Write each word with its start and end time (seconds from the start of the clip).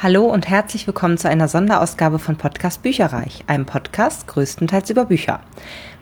Hallo 0.00 0.26
und 0.26 0.48
herzlich 0.48 0.86
willkommen 0.86 1.18
zu 1.18 1.28
einer 1.28 1.48
Sonderausgabe 1.48 2.20
von 2.20 2.36
Podcast 2.36 2.84
Bücherreich, 2.84 3.42
einem 3.48 3.66
Podcast 3.66 4.28
größtenteils 4.28 4.90
über 4.90 5.06
Bücher. 5.06 5.40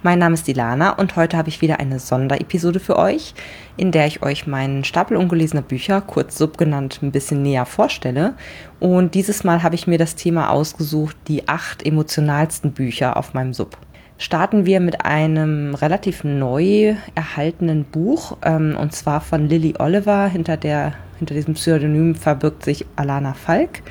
Mein 0.03 0.19
Name 0.19 0.35
ist 0.35 0.47
Ilana 0.47 0.91
und 0.99 1.17
heute 1.17 1.39
habe 1.39 1.49
ich 1.49 1.63
wieder 1.63 1.81
eine 1.81 1.99
Sonderepisode 1.99 2.79
für 2.79 2.99
euch, 2.99 3.33
in 3.79 3.93
der 3.93 4.07
ich 4.07 4.23
euch 4.23 4.47
meinen 4.47 4.85
Stapel 4.85 5.17
ungelesener 5.17 5.63
Bücher, 5.63 6.03
kurz 6.03 6.37
Sub 6.37 6.59
genannt, 6.59 6.99
ein 7.01 7.11
bisschen 7.11 7.41
näher 7.41 7.65
vorstelle. 7.65 8.35
Und 8.81 9.15
dieses 9.15 9.45
Mal 9.45 9.63
habe 9.63 9.77
ich 9.77 9.87
mir 9.87 9.97
das 9.97 10.15
Thema 10.15 10.51
ausgesucht, 10.51 11.17
die 11.27 11.49
acht 11.49 11.83
emotionalsten 11.83 12.73
Bücher 12.73 13.17
auf 13.17 13.33
meinem 13.33 13.55
Sub 13.55 13.79
starten 14.19 14.65
wir 14.65 14.81
mit 14.81 15.05
einem 15.05 15.75
relativ 15.75 16.25
neu 16.25 16.97
erhaltenen 17.15 17.85
Buch, 17.85 18.39
ähm, 18.43 18.75
und 18.81 18.95
zwar 18.95 19.21
von 19.21 19.47
Lily 19.47 19.75
Oliver. 19.79 20.27
Hinter, 20.27 20.57
der, 20.57 20.95
hinter 21.19 21.35
diesem 21.35 21.55
Pseudonym 21.55 22.15
verbirgt 22.15 22.65
sich 22.65 22.87
Alana 22.97 23.35
Falk. 23.35 23.83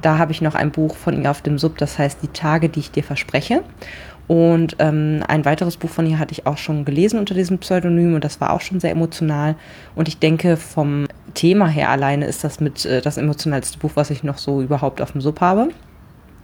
Da 0.00 0.18
habe 0.18 0.32
ich 0.32 0.42
noch 0.42 0.54
ein 0.54 0.70
Buch 0.70 0.96
von 0.96 1.20
ihr 1.20 1.30
auf 1.30 1.42
dem 1.42 1.58
Sub, 1.58 1.78
das 1.78 1.98
heißt 1.98 2.18
Die 2.22 2.28
Tage, 2.28 2.68
die 2.68 2.80
ich 2.80 2.90
dir 2.90 3.04
verspreche. 3.04 3.62
Und 4.28 4.76
ähm, 4.78 5.22
ein 5.26 5.44
weiteres 5.44 5.76
Buch 5.76 5.90
von 5.90 6.06
ihr 6.06 6.18
hatte 6.18 6.32
ich 6.32 6.46
auch 6.46 6.56
schon 6.56 6.84
gelesen 6.84 7.18
unter 7.18 7.34
diesem 7.34 7.58
Pseudonym 7.58 8.14
und 8.14 8.24
das 8.24 8.40
war 8.40 8.52
auch 8.52 8.60
schon 8.60 8.80
sehr 8.80 8.92
emotional. 8.92 9.56
Und 9.94 10.08
ich 10.08 10.18
denke, 10.18 10.56
vom 10.56 11.06
Thema 11.34 11.66
her 11.66 11.90
alleine 11.90 12.26
ist 12.26 12.44
das 12.44 12.60
mit 12.60 12.84
äh, 12.86 13.02
das 13.02 13.16
emotionalste 13.18 13.78
Buch, 13.78 13.92
was 13.94 14.10
ich 14.10 14.22
noch 14.22 14.38
so 14.38 14.62
überhaupt 14.62 15.02
auf 15.02 15.12
dem 15.12 15.20
Sub 15.20 15.40
habe. 15.40 15.68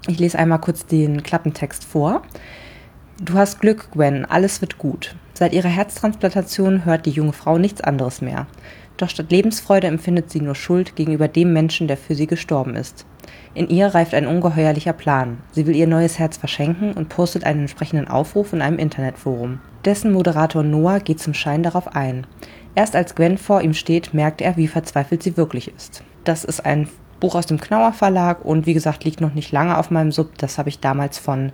Ich 0.07 0.19
lese 0.19 0.39
einmal 0.39 0.61
kurz 0.61 0.87
den 0.87 1.23
Klappentext 1.23 1.85
vor. 1.85 2.23
Du 3.21 3.35
hast 3.35 3.61
Glück, 3.61 3.91
Gwen, 3.93 4.25
alles 4.25 4.61
wird 4.61 4.79
gut. 4.79 5.17
Seit 5.35 5.53
ihrer 5.53 5.69
Herztransplantation 5.69 6.85
hört 6.85 7.07
die 7.07 7.11
junge 7.11 7.33
Frau 7.33 7.59
nichts 7.59 7.81
anderes 7.81 8.21
mehr. 8.21 8.47
Doch 8.99 9.09
statt 9.09 9.31
Lebensfreude 9.31 9.87
empfindet 9.87 10.31
sie 10.31 10.41
nur 10.41 10.57
Schuld 10.57 10.97
gegenüber 10.97 11.29
dem 11.29 11.53
Menschen, 11.53 11.87
der 11.87 11.97
für 11.97 12.15
sie 12.15 12.27
gestorben 12.27 12.75
ist. 12.75 13.07
In 13.55 13.69
ihr 13.69 13.87
reift 13.87 14.13
ein 14.13 14.27
ungeheuerlicher 14.27 14.93
Plan. 14.93 15.39
Sie 15.53 15.67
will 15.67 15.77
ihr 15.77 15.87
neues 15.87 16.19
Herz 16.19 16.37
verschenken 16.37 16.93
und 16.93 17.09
postet 17.09 17.45
einen 17.45 17.61
entsprechenden 17.61 18.09
Aufruf 18.09 18.53
in 18.53 18.61
einem 18.61 18.79
Internetforum. 18.79 19.61
Dessen 19.85 20.13
Moderator 20.13 20.65
Noah 20.65 20.99
geht 20.99 21.21
zum 21.21 21.33
Schein 21.33 21.63
darauf 21.63 21.95
ein. 21.95 22.27
Erst 22.75 22.97
als 22.97 23.15
Gwen 23.15 23.39
vor 23.39 23.63
ihm 23.63 23.73
steht, 23.73 24.15
merkt 24.15 24.41
er, 24.41 24.57
wie 24.57 24.69
verzweifelt 24.69 25.23
sie 25.23 25.37
wirklich 25.37 25.73
ist. 25.75 26.03
Das 26.25 26.45
ist 26.45 26.67
ein 26.67 26.89
Buch 27.21 27.35
aus 27.35 27.47
dem 27.47 27.61
Knauer 27.61 27.93
Verlag 27.93 28.45
und 28.45 28.67
wie 28.67 28.75
gesagt, 28.75 29.05
liegt 29.05 29.21
noch 29.21 29.35
nicht 29.35 29.53
lange 29.53 29.79
auf 29.79 29.91
meinem 29.91 30.13
Sub. 30.13 30.37
Das 30.39 30.59
habe 30.59 30.69
ich 30.69 30.81
damals 30.81 31.19
von 31.19 31.53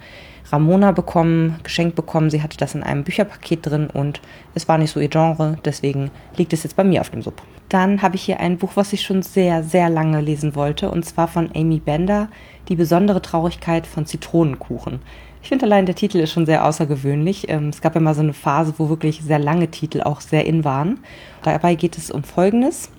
Ramona 0.51 0.93
bekommen, 0.93 1.59
geschenkt 1.63 1.97
bekommen. 1.97 2.31
Sie 2.31 2.43
hatte 2.43 2.57
das 2.57 2.75
in 2.75 2.83
einem 2.83 3.05
Bücherpaket 3.05 3.67
drin 3.67 3.89
und 3.93 4.21
es 4.55 4.69
war 4.69 4.79
nicht 4.79 4.93
so 4.93 5.01
ihr 5.01 5.09
Genre, 5.09 5.59
deswegen 5.65 6.11
liegt 6.37 6.53
es 6.53 6.63
jetzt 6.63 6.77
bei 6.77 6.85
mir 6.85 7.01
auf 7.01 7.11
dem 7.11 7.23
Sub. 7.23 7.43
Dann 7.69 8.03
habe 8.03 8.17
ich 8.17 8.23
hier 8.23 8.41
ein 8.41 8.59
Buch, 8.59 8.73
was 8.75 8.93
ich 8.93 9.03
schon 9.03 9.23
sehr, 9.23 9.63
sehr 9.63 9.89
lange 9.89 10.21
lesen 10.21 10.55
wollte, 10.55 10.91
und 10.91 11.05
zwar 11.05 11.29
von 11.29 11.51
Amy 11.55 11.81
Bender, 11.81 12.29
Die 12.69 12.77
besondere 12.77 13.21
Traurigkeit 13.21 13.87
von 13.87 14.07
Zitronenkuchen. 14.07 15.01
Ich 15.43 15.51
finde 15.51 15.67
allein 15.67 15.85
der 15.85 15.95
Titel 15.95 16.21
ist 16.21 16.33
schon 16.33 16.47
sehr 16.47 16.65
außergewöhnlich. 16.65 17.51
Ähm, 17.51 17.69
es 17.69 17.83
gab 17.83 17.95
ja 17.95 18.01
mal 18.01 18.15
so 18.15 18.23
eine 18.23 18.33
Phase, 18.33 18.73
wo 18.79 18.89
wirklich 18.89 19.21
sehr 19.21 19.39
lange 19.39 19.71
Titel 19.71 20.01
auch 20.01 20.23
sehr 20.23 20.47
in 20.47 20.65
waren. 20.65 21.01
Dabei 21.43 21.75
geht 21.75 21.99
es 21.99 22.11
um 22.11 22.25
Folgendes. 22.25 22.91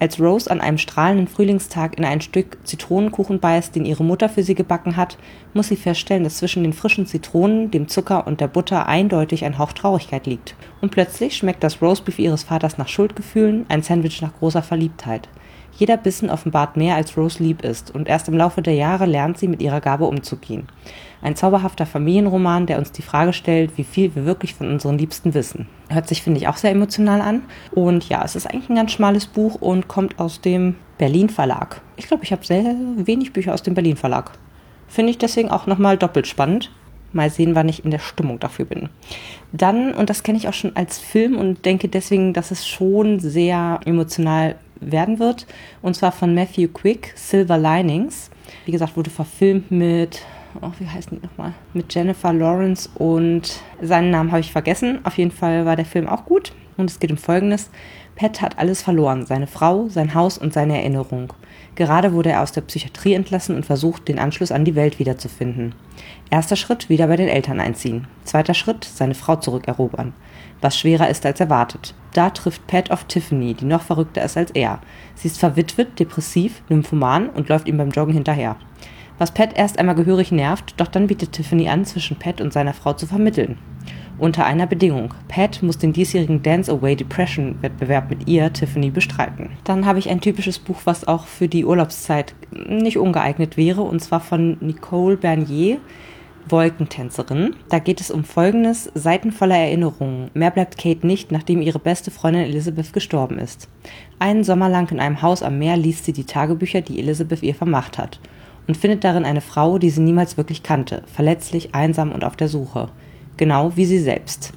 Als 0.00 0.20
Rose 0.20 0.50
an 0.50 0.60
einem 0.60 0.78
strahlenden 0.78 1.28
Frühlingstag 1.28 1.96
in 1.96 2.04
ein 2.04 2.20
Stück 2.20 2.58
Zitronenkuchen 2.64 3.38
beißt, 3.38 3.74
den 3.74 3.84
ihre 3.84 4.04
Mutter 4.04 4.28
für 4.28 4.42
sie 4.42 4.56
gebacken 4.56 4.96
hat, 4.96 5.16
muss 5.54 5.68
sie 5.68 5.76
feststellen, 5.76 6.24
dass 6.24 6.38
zwischen 6.38 6.64
den 6.64 6.72
frischen 6.72 7.06
Zitronen, 7.06 7.70
dem 7.70 7.86
Zucker 7.86 8.26
und 8.26 8.40
der 8.40 8.48
Butter 8.48 8.86
eindeutig 8.86 9.44
ein 9.44 9.56
Hauch 9.56 9.72
Traurigkeit 9.72 10.26
liegt. 10.26 10.56
Und 10.80 10.90
plötzlich 10.90 11.36
schmeckt 11.36 11.62
das 11.62 11.80
Roastbeef 11.80 12.18
ihres 12.18 12.42
Vaters 12.42 12.76
nach 12.76 12.88
Schuldgefühlen, 12.88 13.66
ein 13.68 13.82
Sandwich 13.82 14.20
nach 14.20 14.34
großer 14.38 14.62
Verliebtheit. 14.62 15.28
Jeder 15.76 15.96
Bissen 15.96 16.30
offenbart 16.30 16.76
mehr, 16.76 16.94
als 16.94 17.16
Rose 17.16 17.42
lieb 17.42 17.62
ist, 17.62 17.92
und 17.92 18.08
erst 18.08 18.28
im 18.28 18.36
Laufe 18.36 18.62
der 18.62 18.74
Jahre 18.74 19.06
lernt 19.06 19.38
sie, 19.38 19.48
mit 19.48 19.60
ihrer 19.60 19.80
Gabe 19.80 20.04
umzugehen. 20.04 20.68
Ein 21.20 21.36
zauberhafter 21.36 21.86
Familienroman, 21.86 22.66
der 22.66 22.78
uns 22.78 22.92
die 22.92 23.02
Frage 23.02 23.32
stellt, 23.32 23.76
wie 23.76 23.84
viel 23.84 24.14
wir 24.14 24.26
wirklich 24.26 24.54
von 24.54 24.70
unseren 24.70 24.98
Liebsten 24.98 25.34
wissen. 25.34 25.66
Hört 25.88 26.06
sich, 26.06 26.22
finde 26.22 26.38
ich, 26.38 26.48
auch 26.48 26.58
sehr 26.58 26.70
emotional 26.70 27.22
an. 27.22 27.42
Und 27.72 28.08
ja, 28.08 28.22
es 28.24 28.36
ist 28.36 28.46
eigentlich 28.46 28.68
ein 28.68 28.76
ganz 28.76 28.92
schmales 28.92 29.26
Buch 29.26 29.54
und 29.54 29.88
kommt 29.88 30.20
aus 30.20 30.42
dem 30.42 30.76
Berlin 30.98 31.30
Verlag. 31.30 31.80
Ich 31.96 32.06
glaube, 32.06 32.24
ich 32.24 32.32
habe 32.32 32.44
sehr 32.44 32.76
wenig 32.96 33.32
Bücher 33.32 33.54
aus 33.54 33.62
dem 33.62 33.74
Berlin 33.74 33.96
Verlag. 33.96 34.32
Finde 34.86 35.10
ich 35.10 35.18
deswegen 35.18 35.50
auch 35.50 35.66
nochmal 35.66 35.96
doppelt 35.96 36.26
spannend. 36.26 36.70
Mal 37.12 37.30
sehen, 37.30 37.54
wann 37.54 37.68
ich 37.68 37.84
in 37.84 37.90
der 37.90 38.00
Stimmung 38.00 38.38
dafür 38.38 38.64
bin. 38.64 38.90
Dann, 39.52 39.94
und 39.94 40.10
das 40.10 40.24
kenne 40.24 40.36
ich 40.36 40.46
auch 40.48 40.52
schon 40.52 40.76
als 40.76 40.98
Film 40.98 41.36
und 41.36 41.64
denke 41.64 41.88
deswegen, 41.88 42.32
dass 42.32 42.50
es 42.50 42.68
schon 42.68 43.18
sehr 43.18 43.80
emotional 43.86 44.56
werden 44.80 45.18
wird. 45.18 45.46
Und 45.82 45.94
zwar 45.94 46.12
von 46.12 46.34
Matthew 46.34 46.68
Quick, 46.68 47.12
Silver 47.16 47.58
Linings. 47.58 48.30
Wie 48.64 48.72
gesagt, 48.72 48.96
wurde 48.96 49.10
verfilmt 49.10 49.70
mit, 49.70 50.22
oh, 50.60 50.70
wie 50.78 50.88
heißt 50.88 51.10
die 51.10 51.20
nochmal? 51.22 51.54
Mit 51.72 51.94
Jennifer 51.94 52.32
Lawrence 52.32 52.88
und 52.94 53.60
seinen 53.80 54.10
Namen 54.10 54.30
habe 54.30 54.40
ich 54.40 54.52
vergessen. 54.52 55.00
Auf 55.04 55.18
jeden 55.18 55.30
Fall 55.30 55.66
war 55.66 55.76
der 55.76 55.86
Film 55.86 56.08
auch 56.08 56.24
gut. 56.24 56.52
Und 56.76 56.90
es 56.90 56.98
geht 56.98 57.10
um 57.10 57.16
Folgendes. 57.16 57.70
Pat 58.16 58.40
hat 58.40 58.58
alles 58.58 58.82
verloren, 58.82 59.26
seine 59.26 59.46
Frau, 59.46 59.88
sein 59.88 60.14
Haus 60.14 60.38
und 60.38 60.52
seine 60.52 60.78
Erinnerung. 60.78 61.32
Gerade 61.74 62.12
wurde 62.12 62.30
er 62.30 62.42
aus 62.42 62.52
der 62.52 62.60
Psychiatrie 62.60 63.14
entlassen 63.14 63.56
und 63.56 63.66
versucht, 63.66 64.06
den 64.06 64.20
Anschluss 64.20 64.52
an 64.52 64.64
die 64.64 64.76
Welt 64.76 64.98
wiederzufinden. 65.00 65.74
Erster 66.30 66.56
Schritt, 66.56 66.88
wieder 66.88 67.08
bei 67.08 67.16
den 67.16 67.28
Eltern 67.28 67.60
einziehen. 67.60 68.06
Zweiter 68.24 68.54
Schritt, 68.54 68.84
seine 68.84 69.14
Frau 69.14 69.36
zurückerobern. 69.36 70.14
Was 70.60 70.78
schwerer 70.78 71.08
ist 71.08 71.26
als 71.26 71.40
erwartet. 71.40 71.94
Da 72.14 72.30
trifft 72.30 72.66
Pat 72.66 72.90
auf 72.90 73.04
Tiffany, 73.04 73.54
die 73.54 73.64
noch 73.64 73.82
verrückter 73.82 74.24
ist 74.24 74.36
als 74.36 74.52
er. 74.52 74.80
Sie 75.14 75.28
ist 75.28 75.38
verwitwet, 75.38 75.98
depressiv, 75.98 76.62
nymphoman 76.68 77.28
und 77.28 77.48
läuft 77.48 77.68
ihm 77.68 77.76
beim 77.76 77.90
Joggen 77.90 78.14
hinterher. 78.14 78.56
Was 79.18 79.32
Pat 79.32 79.56
erst 79.56 79.78
einmal 79.78 79.94
gehörig 79.94 80.32
nervt, 80.32 80.74
doch 80.76 80.88
dann 80.88 81.06
bietet 81.06 81.32
Tiffany 81.32 81.68
an, 81.68 81.84
zwischen 81.84 82.18
Pat 82.18 82.40
und 82.40 82.52
seiner 82.52 82.74
Frau 82.74 82.94
zu 82.94 83.06
vermitteln. 83.06 83.58
Unter 84.16 84.46
einer 84.46 84.66
Bedingung. 84.66 85.12
Pat 85.26 85.62
muss 85.62 85.78
den 85.78 85.92
diesjährigen 85.92 86.42
Dance 86.42 86.70
Away 86.70 86.94
Depression 86.94 87.56
Wettbewerb 87.62 88.10
mit 88.10 88.28
ihr, 88.28 88.52
Tiffany, 88.52 88.90
bestreiten. 88.90 89.50
Dann 89.64 89.86
habe 89.86 89.98
ich 89.98 90.08
ein 90.08 90.20
typisches 90.20 90.60
Buch, 90.60 90.82
was 90.84 91.06
auch 91.06 91.26
für 91.26 91.48
die 91.48 91.64
Urlaubszeit 91.64 92.34
nicht 92.68 92.96
ungeeignet 92.96 93.56
wäre, 93.56 93.82
und 93.82 94.00
zwar 94.00 94.20
von 94.20 94.56
Nicole 94.60 95.16
Bernier. 95.16 95.78
Wolkentänzerin. 96.48 97.56
Da 97.68 97.78
geht 97.78 98.00
es 98.00 98.10
um 98.10 98.24
folgendes: 98.24 98.90
Seiten 98.94 99.32
voller 99.32 99.56
Erinnerungen. 99.56 100.30
Mehr 100.34 100.50
bleibt 100.50 100.78
Kate 100.78 101.06
nicht, 101.06 101.32
nachdem 101.32 101.62
ihre 101.62 101.78
beste 101.78 102.10
Freundin 102.10 102.44
Elizabeth 102.44 102.92
gestorben 102.92 103.38
ist. 103.38 103.68
Einen 104.18 104.44
Sommer 104.44 104.68
lang 104.68 104.90
in 104.90 105.00
einem 105.00 105.22
Haus 105.22 105.42
am 105.42 105.58
Meer 105.58 105.76
liest 105.76 106.04
sie 106.04 106.12
die 106.12 106.24
Tagebücher, 106.24 106.80
die 106.80 106.98
Elizabeth 106.98 107.42
ihr 107.42 107.54
vermacht 107.54 107.98
hat, 107.98 108.20
und 108.66 108.76
findet 108.76 109.04
darin 109.04 109.24
eine 109.24 109.40
Frau, 109.40 109.78
die 109.78 109.90
sie 109.90 110.02
niemals 110.02 110.36
wirklich 110.36 110.62
kannte, 110.62 111.02
verletzlich, 111.06 111.74
einsam 111.74 112.12
und 112.12 112.24
auf 112.24 112.36
der 112.36 112.48
Suche 112.48 112.88
genau 113.36 113.76
wie 113.76 113.84
sie 113.84 113.98
selbst. 113.98 114.52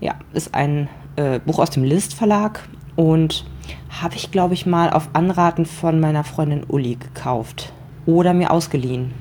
Ja, 0.00 0.14
ist 0.32 0.54
ein 0.54 0.88
äh, 1.16 1.38
Buch 1.40 1.58
aus 1.58 1.70
dem 1.70 1.84
List 1.84 2.14
Verlag 2.14 2.68
und 2.96 3.44
habe 3.88 4.16
ich, 4.16 4.30
glaube 4.30 4.54
ich, 4.54 4.66
mal 4.66 4.90
auf 4.90 5.08
Anraten 5.12 5.66
von 5.66 6.00
meiner 6.00 6.24
Freundin 6.24 6.64
Uli 6.68 6.96
gekauft 6.96 7.72
oder 8.06 8.34
mir 8.34 8.50
ausgeliehen 8.50 9.12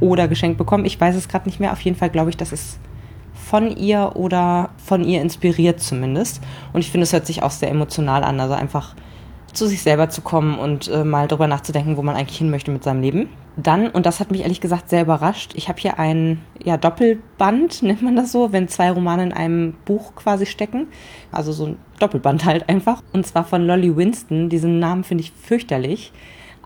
oder 0.00 0.28
geschenkt 0.28 0.58
bekommen. 0.58 0.84
Ich 0.84 1.00
weiß 1.00 1.16
es 1.16 1.28
gerade 1.28 1.48
nicht 1.48 1.60
mehr. 1.60 1.72
Auf 1.72 1.80
jeden 1.80 1.96
Fall 1.96 2.10
glaube 2.10 2.30
ich, 2.30 2.36
dass 2.36 2.52
es 2.52 2.78
von 3.34 3.76
ihr 3.76 4.12
oder 4.14 4.70
von 4.84 5.04
ihr 5.04 5.22
inspiriert 5.22 5.80
zumindest. 5.80 6.40
Und 6.72 6.80
ich 6.80 6.90
finde, 6.90 7.04
es 7.04 7.12
hört 7.12 7.26
sich 7.26 7.42
auch 7.42 7.50
sehr 7.50 7.70
emotional 7.70 8.24
an. 8.24 8.40
Also 8.40 8.54
einfach 8.54 8.94
zu 9.52 9.66
sich 9.66 9.82
selber 9.82 10.10
zu 10.10 10.20
kommen 10.20 10.58
und 10.58 10.88
äh, 10.88 11.04
mal 11.04 11.28
drüber 11.28 11.46
nachzudenken, 11.46 11.96
wo 11.96 12.02
man 12.02 12.14
eigentlich 12.14 12.38
hin 12.38 12.50
möchte 12.50 12.70
mit 12.70 12.84
seinem 12.84 13.00
Leben. 13.00 13.28
Dann, 13.56 13.88
und 13.88 14.04
das 14.04 14.20
hat 14.20 14.30
mich 14.30 14.42
ehrlich 14.42 14.60
gesagt 14.60 14.90
sehr 14.90 15.02
überrascht, 15.02 15.52
ich 15.54 15.68
habe 15.68 15.80
hier 15.80 15.98
ein 15.98 16.42
ja, 16.62 16.76
Doppelband, 16.76 17.82
nennt 17.82 18.02
man 18.02 18.16
das 18.16 18.32
so, 18.32 18.52
wenn 18.52 18.68
zwei 18.68 18.90
Romane 18.90 19.22
in 19.22 19.32
einem 19.32 19.74
Buch 19.84 20.14
quasi 20.14 20.46
stecken. 20.46 20.88
Also 21.32 21.52
so 21.52 21.66
ein 21.66 21.76
Doppelband 21.98 22.44
halt 22.44 22.68
einfach. 22.68 23.02
Und 23.12 23.26
zwar 23.26 23.44
von 23.44 23.66
Lolly 23.66 23.96
Winston. 23.96 24.50
Diesen 24.50 24.78
Namen 24.78 25.04
finde 25.04 25.24
ich 25.24 25.32
fürchterlich. 25.32 26.12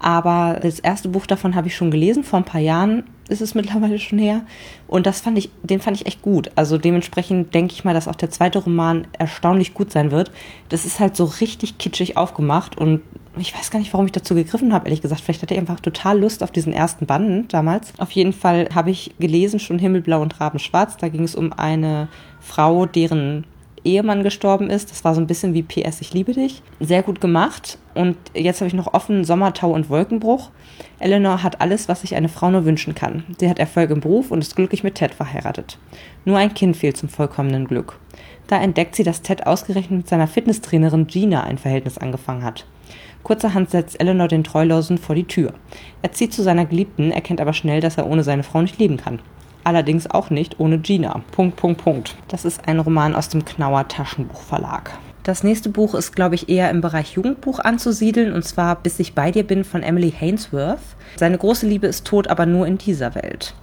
Aber 0.01 0.59
das 0.61 0.81
erste 0.81 1.11
Buch 1.11 1.27
davon 1.27 1.55
habe 1.55 1.69
ich 1.69 1.77
schon 1.77 1.91
gelesen, 1.91 2.25
vor 2.25 2.39
ein 2.39 2.45
paar 2.45 2.61
Jahren 2.61 3.05
ist 3.29 3.43
es 3.43 3.55
mittlerweile 3.55 3.99
schon 3.99 4.19
her. 4.19 4.43
Und 4.89 5.07
das 5.07 5.21
fand 5.21 5.39
ich, 5.39 5.51
den 5.63 5.81
fand 5.81 5.97
ich 5.99 6.07
echt 6.07 6.23
gut. 6.23 6.51
Also 6.57 6.79
dementsprechend 6.79 7.55
denke 7.55 7.75
ich 7.75 7.85
mal, 7.85 7.95
dass 7.95 8.09
auch 8.09 8.17
der 8.17 8.31
zweite 8.31 8.59
Roman 8.59 9.07
erstaunlich 9.19 9.75
gut 9.75 9.93
sein 9.93 10.11
wird. 10.11 10.33
Das 10.71 10.85
ist 10.85 11.01
halt 11.01 11.17
so 11.17 11.25
richtig 11.25 11.79
kitschig 11.79 12.17
aufgemacht 12.17 12.77
und 12.77 13.03
ich 13.39 13.55
weiß 13.57 13.71
gar 13.71 13.79
nicht, 13.79 13.93
warum 13.93 14.07
ich 14.07 14.13
dazu 14.13 14.35
gegriffen 14.35 14.73
habe, 14.73 14.87
ehrlich 14.87 15.03
gesagt. 15.03 15.21
Vielleicht 15.21 15.43
hatte 15.43 15.55
ich 15.55 15.61
einfach 15.61 15.79
total 15.79 16.19
Lust 16.19 16.43
auf 16.43 16.51
diesen 16.51 16.73
ersten 16.73 17.07
Band 17.07 17.53
damals. 17.53 17.93
Auf 17.99 18.11
jeden 18.11 18.33
Fall 18.33 18.69
habe 18.75 18.91
ich 18.91 19.15
gelesen 19.21 19.61
schon 19.61 19.79
Himmelblau 19.79 20.21
und 20.21 20.41
Rabenschwarz. 20.41 20.97
Da 20.97 21.09
ging 21.09 21.23
es 21.23 21.37
um 21.37 21.53
eine 21.53 22.09
Frau, 22.41 22.87
deren 22.87 23.45
Ehemann 23.85 24.23
gestorben 24.23 24.71
ist. 24.71 24.91
Das 24.91 25.05
war 25.05 25.15
so 25.15 25.21
ein 25.21 25.27
bisschen 25.27 25.55
wie 25.55 25.63
PS, 25.63 26.01
ich 26.01 26.13
liebe 26.13 26.33
dich. 26.33 26.63
Sehr 26.81 27.03
gut 27.03 27.21
gemacht. 27.21 27.79
Und 27.95 28.17
jetzt 28.35 28.61
habe 28.61 28.69
ich 28.69 28.75
noch 28.75 28.95
offen 28.95 29.25
Sommertau 29.25 29.73
und 29.73 29.89
Wolkenbruch. 29.89 30.51
Eleanor 30.99 31.43
hat 31.43 31.61
alles, 31.61 31.89
was 31.89 32.03
sich 32.03 32.15
eine 32.15 32.29
Frau 32.29 32.51
nur 32.51 32.65
wünschen 32.65 32.95
kann. 32.95 33.25
Sie 33.39 33.49
hat 33.49 33.59
Erfolg 33.59 33.91
im 33.91 34.01
Beruf 34.01 34.31
und 34.31 34.41
ist 34.41 34.57
glücklich 34.57 34.85
mit 34.85 34.97
Ted 34.97 35.15
verheiratet. 35.15 35.79
Nur 36.25 36.39
ein 36.39 36.55
Kind 36.55 36.77
fehlt 36.77 36.97
zum 36.97 37.09
vollkommenen 37.09 37.67
Glück. 37.67 37.99
Da 38.47 38.61
entdeckt 38.61 38.97
sie, 38.97 39.05
dass 39.05 39.23
Ted 39.23 39.47
ausgerechnet 39.47 39.99
mit 39.99 40.09
seiner 40.09 40.27
Fitnesstrainerin 40.27 41.07
Gina 41.07 41.45
ein 41.45 41.59
Verhältnis 41.59 41.99
angefangen 41.99 42.45
hat. 42.45 42.67
Kurzerhand 43.23 43.71
setzt 43.71 44.01
Eleanor 44.01 44.29
den 44.29 44.45
Treulosen 44.45 44.99
vor 44.99 45.15
die 45.15 45.25
Tür. 45.25 45.55
Er 46.03 46.13
zieht 46.13 46.33
zu 46.33 46.43
seiner 46.43 46.65
Geliebten, 46.65 47.13
erkennt 47.13 47.41
aber 47.41 47.53
schnell, 47.53 47.81
dass 47.81 47.99
er 47.99 48.07
ohne 48.07 48.25
seine 48.25 48.43
Frau 48.43 48.63
nicht 48.63 48.79
leben 48.79 48.97
kann. 48.97 49.21
Allerdings 49.65 50.11
auch 50.11 50.31
nicht 50.31 50.59
ohne 50.59 50.79
Gina. 50.79 51.23
Punkt, 51.33 51.57
Punkt, 51.57 51.83
Punkt. 51.83 52.17
Das 52.29 52.45
ist 52.45 52.67
ein 52.67 52.81
Roman 52.81 53.15
aus 53.15 53.29
dem 53.29 53.45
Knauer 53.45 53.89
Taschenbuchverlag. 53.89 54.91
Das 55.23 55.45
nächste 55.45 55.69
Buch 55.69 55.95
ist, 55.95 56.17
glaube 56.17 56.35
ich, 56.35 56.49
eher 56.49 56.71
im 56.71 56.81
Bereich 56.81 57.13
Jugendbuch 57.13 57.59
anzusiedeln, 57.61 58.33
und 58.33 58.43
zwar 58.43 58.77
Bis 58.77 58.99
ich 58.99 59.15
bei 59.15 59.31
dir 59.31 59.45
bin 59.45 59.65
von 59.65 59.83
Emily 59.83 60.11
Hainsworth. 60.19 60.81
Seine 61.17 61.37
große 61.37 61.67
Liebe 61.67 61.87
ist 61.87 62.07
tot, 62.07 62.29
aber 62.29 62.47
nur 62.47 62.67
in 62.67 62.79
dieser 62.79 63.15
Welt. 63.15 63.55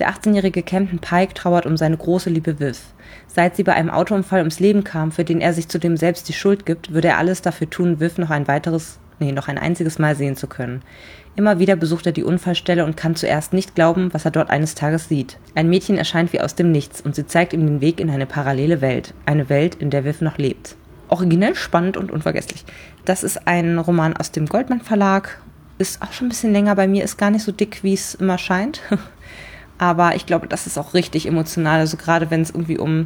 Der 0.00 0.10
18-jährige 0.10 0.64
Camden 0.64 0.98
Pike 0.98 1.34
trauert 1.34 1.66
um 1.66 1.76
seine 1.76 1.96
große 1.96 2.30
Liebe 2.30 2.58
Viv. 2.58 2.80
Seit 3.28 3.54
sie 3.54 3.62
bei 3.62 3.74
einem 3.74 3.90
Autounfall 3.90 4.40
ums 4.40 4.58
Leben 4.58 4.82
kam, 4.82 5.12
für 5.12 5.24
den 5.24 5.40
er 5.40 5.52
sich 5.52 5.68
zudem 5.68 5.96
selbst 5.96 6.28
die 6.28 6.32
Schuld 6.32 6.66
gibt, 6.66 6.92
würde 6.92 7.08
er 7.08 7.18
alles 7.18 7.42
dafür 7.42 7.70
tun, 7.70 8.00
Viv 8.00 8.18
noch 8.18 8.30
ein 8.30 8.48
weiteres, 8.48 8.98
nee, 9.18 9.32
noch 9.32 9.48
ein 9.48 9.58
einziges 9.58 9.98
Mal 9.98 10.16
sehen 10.16 10.36
zu 10.36 10.46
können. 10.46 10.82
Immer 11.36 11.58
wieder 11.58 11.74
besucht 11.74 12.06
er 12.06 12.12
die 12.12 12.22
Unfallstelle 12.22 12.84
und 12.84 12.96
kann 12.96 13.16
zuerst 13.16 13.52
nicht 13.52 13.74
glauben, 13.74 14.14
was 14.14 14.24
er 14.24 14.30
dort 14.30 14.50
eines 14.50 14.76
Tages 14.76 15.08
sieht. 15.08 15.38
Ein 15.56 15.68
Mädchen 15.68 15.98
erscheint 15.98 16.32
wie 16.32 16.40
aus 16.40 16.54
dem 16.54 16.70
Nichts 16.70 17.00
und 17.00 17.16
sie 17.16 17.26
zeigt 17.26 17.52
ihm 17.52 17.66
den 17.66 17.80
Weg 17.80 17.98
in 17.98 18.10
eine 18.10 18.26
parallele 18.26 18.80
Welt. 18.80 19.14
Eine 19.26 19.48
Welt, 19.48 19.74
in 19.74 19.90
der 19.90 20.04
Viv 20.04 20.20
noch 20.20 20.38
lebt. 20.38 20.76
Originell, 21.08 21.56
spannend 21.56 21.96
und 21.96 22.12
unvergesslich. 22.12 22.64
Das 23.04 23.24
ist 23.24 23.48
ein 23.48 23.78
Roman 23.78 24.16
aus 24.16 24.30
dem 24.30 24.46
Goldmann 24.46 24.80
Verlag. 24.80 25.40
Ist 25.78 26.02
auch 26.02 26.12
schon 26.12 26.26
ein 26.26 26.30
bisschen 26.30 26.52
länger 26.52 26.76
bei 26.76 26.86
mir, 26.86 27.02
ist 27.02 27.16
gar 27.16 27.30
nicht 27.30 27.44
so 27.44 27.50
dick, 27.50 27.82
wie 27.82 27.94
es 27.94 28.14
immer 28.14 28.38
scheint. 28.38 28.80
Aber 29.78 30.14
ich 30.14 30.26
glaube, 30.26 30.46
das 30.46 30.68
ist 30.68 30.78
auch 30.78 30.94
richtig 30.94 31.26
emotional. 31.26 31.80
Also 31.80 31.96
gerade 31.96 32.30
wenn 32.30 32.42
es 32.42 32.50
irgendwie 32.50 32.78
um 32.78 33.04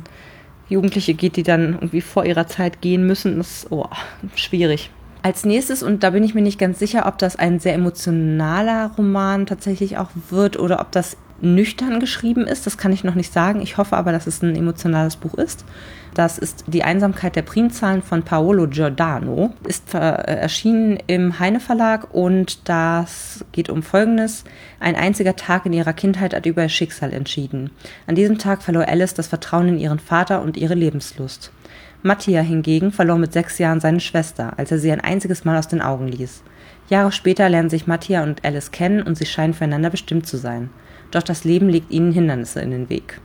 Jugendliche 0.69 1.15
geht, 1.15 1.37
die 1.37 1.43
dann 1.43 1.75
irgendwie 1.75 2.03
vor 2.03 2.27
ihrer 2.27 2.47
Zeit 2.47 2.83
gehen 2.83 3.07
müssen, 3.07 3.41
ist 3.41 3.69
oh, 3.71 3.89
schwierig. 4.35 4.91
Als 5.23 5.45
nächstes, 5.45 5.83
und 5.83 6.03
da 6.03 6.11
bin 6.11 6.23
ich 6.23 6.35
mir 6.35 6.43
nicht 6.43 6.59
ganz 6.59 6.79
sicher, 6.79 7.07
ob 7.07 7.19
das 7.19 7.37
ein 7.37 7.59
sehr 7.59 7.75
emotionaler 7.75 8.93
Roman 8.97 9.47
tatsächlich 9.47 9.99
auch 9.99 10.11
wird 10.31 10.59
oder 10.59 10.81
ob 10.81 10.93
das 10.93 11.17
nüchtern 11.41 12.01
geschrieben 12.01 12.47
ist, 12.47 12.67
das 12.67 12.79
kann 12.79 12.93
ich 12.93 13.05
noch 13.05 13.15
nicht 13.15 13.33
sagen. 13.33 13.61
Ich 13.61 13.77
hoffe 13.77 13.97
aber, 13.97 14.13
dass 14.13 14.27
es 14.27 14.43
ein 14.43 14.57
emotionales 14.57 15.17
Buch 15.17 15.35
ist. 15.35 15.65
Das 16.15 16.39
ist 16.39 16.65
Die 16.67 16.83
Einsamkeit 16.83 17.37
der 17.37 17.43
Primzahlen 17.43 18.03
von 18.03 18.23
Paolo 18.23 18.67
Giordano. 18.67 19.53
Ist 19.65 19.95
äh, 19.95 19.99
erschienen 19.99 20.99
im 21.07 21.39
Heine 21.39 21.61
Verlag 21.61 22.13
und 22.13 22.69
das 22.69 23.45
geht 23.53 23.71
um 23.71 23.83
Folgendes. 23.83 24.45
Ein 24.81 24.97
einziger 24.97 25.37
Tag 25.37 25.67
in 25.67 25.73
ihrer 25.73 25.93
Kindheit 25.93 26.35
hat 26.35 26.47
über 26.47 26.63
ihr 26.63 26.69
Schicksal 26.69 27.13
entschieden. 27.13 27.71
An 28.07 28.15
diesem 28.15 28.39
Tag 28.39 28.63
verlor 28.63 28.89
Alice 28.89 29.15
das 29.15 29.29
Vertrauen 29.29 29.69
in 29.69 29.79
ihren 29.79 30.01
Vater 30.01 30.43
und 30.43 30.57
ihre 30.57 30.75
Lebenslust. 30.75 31.53
Mattia 32.03 32.41
hingegen 32.43 32.93
verlor 32.93 33.19
mit 33.19 33.33
sechs 33.33 33.59
Jahren 33.59 33.81
seine 33.81 34.01
Schwester, 34.01 34.55
als 34.57 34.71
er 34.71 34.79
sie 34.79 34.91
ein 34.93 35.01
einziges 35.01 35.45
Mal 35.45 35.59
aus 35.59 35.69
den 35.69 35.83
Augen 35.83 36.09
ließ. 36.09 36.43
Jahre 36.89 37.13
später 37.13 37.49
lernen 37.49 37.71
sich 37.71 37.87
Mattia 37.87 38.23
und 38.23 38.45
Alice 38.45 38.71
kennen 38.71 39.03
und 39.03 39.17
sie 39.17 39.27
scheinen 39.27 39.53
füreinander 39.53 39.91
bestimmt 39.91 40.27
zu 40.27 40.37
sein. 40.37 40.71
Doch 41.11 41.23
das 41.23 41.45
Leben 41.45 41.69
legt 41.69 41.91
ihnen 41.91 42.13
Hindernisse 42.13 42.61
in 42.61 42.71
den 42.71 42.89
Weg. 42.89 43.21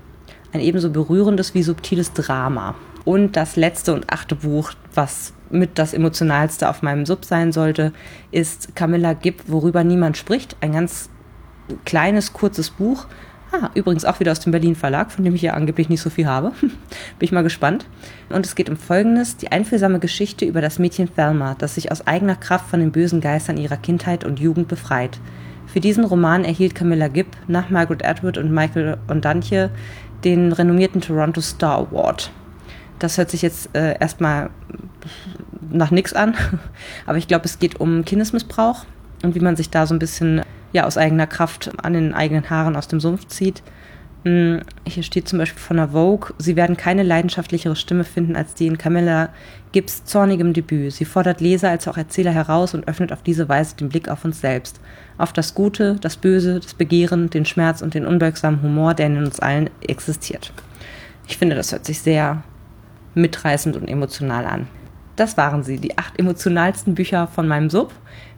Ein 0.51 0.61
ebenso 0.61 0.89
berührendes 0.89 1.53
wie 1.53 1.63
subtiles 1.63 2.13
Drama. 2.13 2.75
Und 3.05 3.35
das 3.35 3.55
letzte 3.55 3.93
und 3.93 4.11
achte 4.11 4.35
Buch, 4.35 4.71
was 4.93 5.33
mit 5.49 5.77
das 5.77 5.93
emotionalste 5.93 6.69
auf 6.69 6.81
meinem 6.81 7.05
Sub 7.05 7.25
sein 7.25 7.51
sollte, 7.51 7.91
ist 8.31 8.75
Camilla 8.75 9.13
Gibb, 9.13 9.43
worüber 9.47 9.83
niemand 9.83 10.17
spricht. 10.17 10.55
Ein 10.61 10.73
ganz 10.73 11.09
kleines, 11.85 12.33
kurzes 12.33 12.69
Buch, 12.69 13.07
Ah, 13.55 13.69
übrigens 13.75 14.03
auch 14.03 14.19
wieder 14.19 14.31
aus 14.31 14.39
dem 14.39 14.51
Berlin 14.51 14.75
Verlag, 14.75 15.11
von 15.11 15.23
dem 15.23 15.35
ich 15.35 15.43
ja 15.43 15.53
angeblich 15.53 15.87
nicht 15.87 16.01
so 16.01 16.09
viel 16.09 16.25
habe. 16.25 16.53
Bin 16.59 16.71
ich 17.19 17.31
mal 17.31 17.43
gespannt. 17.43 17.85
Und 18.29 18.47
es 18.47 18.55
geht 18.55 18.67
um 18.67 18.77
Folgendes, 18.77 19.37
die 19.37 19.51
einfühlsame 19.51 19.99
Geschichte 19.99 20.43
über 20.43 20.59
das 20.59 20.79
Mädchen 20.79 21.13
Thelma, 21.13 21.55
das 21.59 21.75
sich 21.75 21.91
aus 21.91 22.07
eigener 22.07 22.35
Kraft 22.35 22.67
von 22.67 22.79
den 22.79 22.91
bösen 22.91 23.21
Geistern 23.21 23.57
ihrer 23.57 23.77
Kindheit 23.77 24.23
und 24.23 24.39
Jugend 24.39 24.69
befreit. 24.69 25.19
Für 25.67 25.79
diesen 25.79 26.03
Roman 26.03 26.45
erhielt 26.45 26.75
Camilla 26.75 27.07
Gibb 27.07 27.35
nach 27.47 27.69
Margaret 27.69 28.05
Atwood 28.05 28.37
und 28.37 28.51
Michael 28.51 28.97
Ondantje 29.07 29.69
den 30.23 30.51
renommierten 30.51 31.01
Toronto 31.01 31.41
Star 31.41 31.79
Award. 31.79 32.31
Das 32.99 33.17
hört 33.17 33.29
sich 33.29 33.41
jetzt 33.41 33.75
äh, 33.75 33.97
erstmal 33.99 34.49
nach 35.69 35.91
nichts 35.91 36.13
an, 36.13 36.35
aber 37.05 37.17
ich 37.17 37.27
glaube, 37.27 37.45
es 37.45 37.59
geht 37.59 37.79
um 37.79 38.05
Kindesmissbrauch 38.05 38.85
und 39.23 39.35
wie 39.35 39.39
man 39.39 39.55
sich 39.55 39.69
da 39.69 39.85
so 39.85 39.95
ein 39.95 39.99
bisschen 39.99 40.41
ja 40.71 40.85
aus 40.85 40.97
eigener 40.97 41.27
Kraft 41.27 41.71
an 41.81 41.93
den 41.93 42.13
eigenen 42.13 42.49
Haaren 42.49 42.75
aus 42.75 42.87
dem 42.87 42.99
Sumpf 42.99 43.27
zieht. 43.27 43.63
Hm, 44.23 44.61
hier 44.87 45.03
steht 45.03 45.27
zum 45.27 45.39
Beispiel 45.39 45.61
von 45.61 45.77
der 45.77 45.89
Vogue, 45.89 46.33
sie 46.37 46.55
werden 46.55 46.77
keine 46.77 47.03
leidenschaftlichere 47.03 47.75
Stimme 47.75 48.05
finden 48.05 48.37
als 48.37 48.53
die 48.53 48.67
in 48.67 48.77
Camilla 48.77 49.29
Gibbs 49.73 50.05
zornigem 50.05 50.53
Debüt. 50.53 50.93
Sie 50.93 51.03
fordert 51.03 51.41
Leser 51.41 51.69
als 51.69 51.87
auch 51.87 51.97
Erzähler 51.97 52.31
heraus 52.31 52.73
und 52.73 52.87
öffnet 52.87 53.11
auf 53.11 53.21
diese 53.21 53.49
Weise 53.49 53.75
den 53.75 53.89
Blick 53.89 54.07
auf 54.07 54.23
uns 54.23 54.39
selbst. 54.39 54.79
Auf 55.17 55.33
das 55.33 55.55
Gute, 55.55 55.97
das 55.99 56.15
Böse, 56.15 56.61
das 56.61 56.73
Begehren, 56.73 57.29
den 57.29 57.45
Schmerz 57.45 57.81
und 57.81 57.95
den 57.95 58.05
unbeugsamen 58.05 58.61
Humor, 58.61 58.93
der 58.93 59.07
in 59.07 59.17
uns 59.17 59.41
allen 59.41 59.69
existiert. 59.81 60.53
Ich 61.27 61.37
finde, 61.37 61.55
das 61.55 61.71
hört 61.71 61.85
sich 61.85 61.99
sehr 61.99 62.43
mitreißend 63.15 63.75
und 63.75 63.89
emotional 63.89 64.45
an. 64.45 64.67
Das 65.15 65.37
waren 65.37 65.63
sie, 65.63 65.77
die 65.77 65.97
acht 65.97 66.17
emotionalsten 66.19 66.95
Bücher 66.95 67.27
von 67.27 67.47
meinem 67.47 67.69
Sub. 67.69 67.93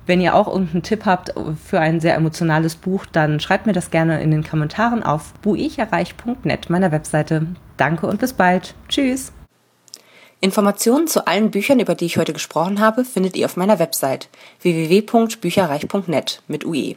Wenn 0.06 0.22
ihr 0.22 0.36
auch 0.36 0.48
irgendeinen 0.48 0.83
Tipp 0.83 1.06
habt 1.06 1.33
für 1.63 1.80
ein 1.80 2.00
sehr 2.00 2.16
emotionales 2.16 2.75
Buch, 2.75 3.06
dann 3.12 3.39
schreibt 3.39 3.66
mir 3.66 3.74
das 3.74 3.89
gerne 3.89 4.22
in 4.22 4.31
den 4.31 4.44
Kommentaren 4.44 5.01
auf 5.01 5.33
buicherreich.net, 5.42 6.69
meiner 6.69 6.92
Webseite. 6.92 7.48
Danke 7.77 8.06
und 8.06 8.19
bis 8.19 8.33
bald. 8.33 8.75
Tschüss. 8.88 9.31
Informationen 10.42 11.07
zu 11.07 11.25
allen 11.25 11.50
Büchern, 11.50 11.80
über 11.80 11.95
die 11.95 12.06
ich 12.06 12.18
heute 12.18 12.33
gesprochen 12.33 12.80
habe, 12.80 13.04
findet 13.04 13.36
ihr 13.36 13.45
auf 13.45 13.57
meiner 13.57 13.80
Website 13.80 14.30
www.bücherreich.net 14.62 16.44
mit 16.48 16.66
UE. 16.66 16.95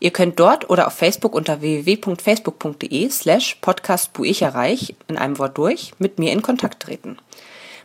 Ihr 0.00 0.10
könnt 0.12 0.38
dort 0.38 0.70
oder 0.70 0.86
auf 0.86 0.92
Facebook 0.92 1.34
unter 1.34 1.60
www.facebook.de 1.60 3.08
slash 3.10 3.56
podcastbuicherreich 3.60 4.94
in 5.08 5.18
einem 5.18 5.38
Wort 5.40 5.58
durch 5.58 5.92
mit 5.98 6.20
mir 6.20 6.30
in 6.30 6.42
Kontakt 6.42 6.80
treten. 6.80 7.18